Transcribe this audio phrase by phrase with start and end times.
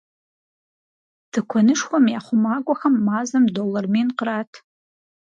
[1.31, 4.51] Тыкуэнышхуэм я хъумакӏуэхэм мазэм доллар мин кърат.